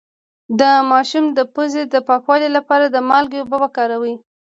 د 0.59 0.61
ماشوم 0.91 1.25
د 1.37 1.39
پوزې 1.53 1.83
د 1.93 1.95
پاکوالي 2.07 2.49
لپاره 2.57 2.85
د 2.89 2.97
مالګې 3.09 3.39
اوبه 3.41 3.57
وکاروئ 3.63 4.15